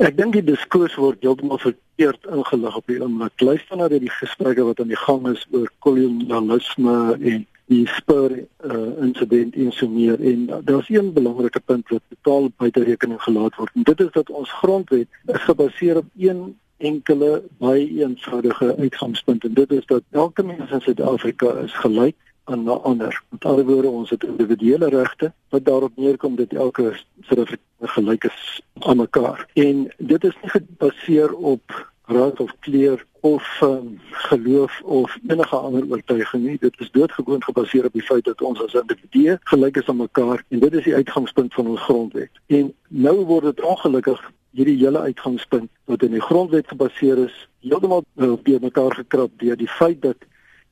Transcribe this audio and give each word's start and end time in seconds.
Ek 0.00 0.14
dink 0.16 0.32
die 0.32 0.44
diskurs 0.46 0.94
word 0.96 1.20
heeltemal 1.20 1.58
verkeerd 1.60 2.22
ingelig 2.32 2.76
op 2.78 2.86
die 2.88 3.02
oomblik. 3.04 3.42
Luister 3.44 3.76
na 3.76 3.88
die 3.92 4.08
gesprekke 4.08 4.64
wat 4.64 4.78
aan 4.80 4.88
die 4.88 4.96
gang 4.96 5.26
is 5.28 5.42
oor 5.52 5.68
kolonialisme 5.84 6.94
en 7.18 7.42
die 7.68 7.82
spur 7.98 8.32
uh, 8.32 8.78
insident 9.04 9.58
en 9.60 9.68
so 9.76 9.92
meer 9.92 10.16
en 10.16 10.46
uh, 10.48 10.62
daar's 10.64 10.88
een 10.88 11.12
belangrike 11.12 11.60
punt 11.68 11.92
wat 11.92 12.00
totaal 12.14 12.48
buite 12.56 12.86
rekening 12.88 13.20
gelaat 13.26 13.60
word. 13.60 13.76
En 13.76 13.84
dit 13.90 14.00
is 14.06 14.10
dat 14.16 14.32
ons 14.40 14.54
grondwet 14.62 15.20
is 15.36 15.44
gebaseer 15.50 16.00
op 16.00 16.08
een 16.16 16.40
enkele 16.80 17.42
baie 17.60 17.84
eenvoudige 18.00 18.72
uitgangspunt 18.80 19.44
en 19.44 19.54
dit 19.60 19.76
is 19.82 19.86
dat 19.92 20.02
elke 20.16 20.42
mens 20.42 20.72
in 20.72 20.80
Suid-Afrika 20.80 21.52
is 21.68 21.76
gelyk 21.84 22.16
aan 22.50 22.64
'n 22.64 22.82
ander. 22.82 23.22
Met 23.28 23.44
ander 23.44 23.64
woorde, 23.64 23.88
ons 23.88 24.10
het 24.10 24.24
individuele 24.24 24.88
regte 24.88 25.32
wat 25.48 25.64
daarop 25.64 25.92
neerkom 25.96 26.36
dat 26.36 26.52
elke 26.52 27.00
Suid-Afrikaner 27.20 27.88
gelyk 27.94 28.24
is 28.24 28.60
aan 28.78 28.96
mekaar. 28.96 29.46
En 29.54 29.92
dit 29.98 30.24
is 30.24 30.36
nie 30.42 30.50
gebaseer 30.50 31.34
op 31.34 31.90
ras 32.04 32.38
of 32.38 32.54
kleur 32.60 33.04
of 33.20 33.60
um, 33.62 34.00
geloof 34.10 34.80
of 34.82 35.18
enige 35.26 35.56
ander 35.56 35.84
oortuiging 35.90 36.42
nie. 36.42 36.58
Dit 36.60 36.74
is 36.78 36.90
doodgewoon 36.90 37.42
gebaseer 37.42 37.84
op 37.84 37.92
die 37.92 38.02
feit 38.02 38.24
dat 38.24 38.42
ons 38.42 38.62
as 38.62 38.74
individue 38.74 39.38
gelyk 39.52 39.76
is 39.76 39.88
aan 39.88 39.96
mekaar 39.96 40.44
en 40.48 40.58
dit 40.58 40.74
is 40.74 40.84
die 40.84 40.94
uitgangspunt 40.94 41.54
van 41.54 41.66
ons 41.66 41.80
grondwet. 41.80 42.30
En 42.46 42.74
nou 42.88 43.16
word 43.24 43.44
dit 43.44 43.60
ongelukkig 43.60 44.32
hierdie 44.50 44.76
hele 44.76 44.98
uitgangspunt 44.98 45.70
wat 45.84 46.02
in 46.02 46.16
die 46.16 46.22
grondwet 46.22 46.68
gebaseer 46.68 47.18
is, 47.18 47.36
heeltemal 47.60 48.04
uh, 48.16 48.32
op 48.32 48.48
mekaar 48.60 48.94
gekrap 48.94 49.30
deur 49.36 49.56
die 49.56 49.68
feit 49.68 50.02
dat 50.02 50.16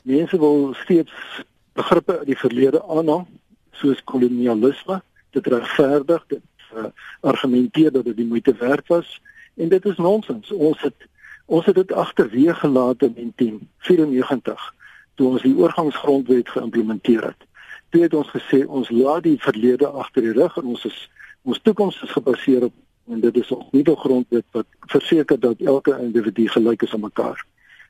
mense 0.02 0.38
wil 0.38 0.74
steeds 0.74 1.12
begrippe 1.78 2.18
uit 2.18 2.30
die 2.32 2.38
verlede 2.38 2.82
aanhang 2.84 3.26
soos 3.80 4.04
kolonialisme 4.04 5.00
dit 5.36 5.46
regverdig 5.46 6.24
dit 6.32 6.44
uh, 6.74 6.88
argumenteer 7.20 7.92
dat 7.92 8.04
dit 8.04 8.16
die 8.16 8.26
moeite 8.26 8.54
werd 8.58 8.86
was 8.88 9.20
en 9.58 9.68
dit 9.68 9.84
is 9.84 9.96
nonsens. 9.96 10.50
Ons 10.52 10.82
het 10.82 11.06
ons 11.46 11.64
het 11.64 11.74
dit 11.74 11.92
agterweë 11.92 12.54
gelaat 12.54 13.02
in 13.06 13.14
1994 13.16 14.66
toe 15.16 15.28
ons 15.28 15.42
die 15.42 15.54
oorgangsgrondwet 15.56 16.50
geïmplementeer 16.52 17.24
het. 17.30 17.46
Toe 17.88 18.02
het 18.02 18.14
ons 18.14 18.28
gesê 18.34 18.60
ons 18.66 18.90
laat 18.92 19.24
die 19.24 19.38
verlede 19.40 19.88
agter 19.88 20.26
die 20.28 20.34
rug 20.36 20.58
en 20.60 20.74
ons 20.74 20.84
is 20.90 20.98
ons 21.48 21.60
toekoms 21.64 22.02
is 22.04 22.12
gebaseer 22.12 22.68
op 22.68 22.74
en 23.08 23.22
dit 23.24 23.36
is 23.40 23.50
'n 23.54 23.64
nuwe 23.72 23.96
grondwet 23.96 24.44
wat 24.52 24.66
verseker 24.94 25.40
dat 25.40 25.60
elke 25.60 25.96
individu 26.00 26.48
gelyk 26.48 26.82
is 26.82 26.92
aan 26.94 27.06
mekaar 27.06 27.46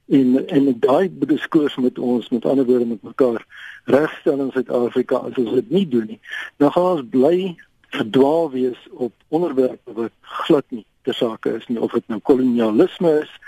en 0.08 0.46
en 0.46 0.68
daai 0.80 1.10
diskurs 1.18 1.76
met 1.76 1.98
ons 1.98 2.28
met 2.28 2.44
ander 2.44 2.64
woorde 2.64 2.86
met 2.86 3.02
mekaar 3.02 3.46
regstel 3.84 4.40
in 4.40 4.50
Suid-Afrika 4.52 5.16
as 5.16 5.36
ons 5.36 5.54
dit 5.60 5.70
nie 5.70 5.88
doen 5.88 6.06
nie 6.06 6.20
dan 6.56 6.72
gaan 6.72 6.92
ons 6.96 7.08
bly 7.10 7.56
verdwaal 7.88 8.50
wees 8.50 8.88
op 8.90 9.12
onderwerpe 9.28 9.92
wat 9.92 10.12
glad 10.20 10.64
nie 10.68 10.86
te 11.02 11.12
sake 11.12 11.54
is 11.56 11.66
nie. 11.66 11.80
Of 11.80 11.92
dit 11.92 12.08
nou 12.08 12.20
kolonialisme 12.20 13.20
is 13.20 13.38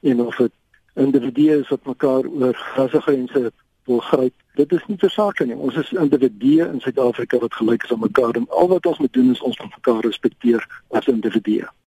en 0.00 0.20
of 0.20 0.36
dit 0.36 0.52
individue 0.94 1.60
is 1.60 1.68
wat 1.68 1.86
mekaar 1.86 2.26
oor 2.26 2.58
rasgrense 2.74 3.52
wil 3.84 3.98
gryp 3.98 4.34
dit 4.54 4.72
is 4.72 4.86
nie 4.86 4.96
te 4.96 5.08
sake 5.08 5.46
nie. 5.46 5.56
Ons 5.56 5.78
is 5.82 5.92
individue 5.92 6.66
in 6.66 6.80
Suid-Afrika 6.80 7.38
wat 7.38 7.54
gelyk 7.54 7.86
is 7.86 7.92
aan 7.92 8.04
mekaar 8.06 8.34
en 8.34 8.48
al 8.48 8.68
wat 8.74 8.86
ons 8.86 8.98
moet 8.98 9.12
doen 9.12 9.30
is 9.30 9.42
ons 9.42 9.58
moet 9.62 9.78
mekaar 9.78 10.04
respekteer 10.06 10.68
as 10.90 11.10
individue 11.10 11.66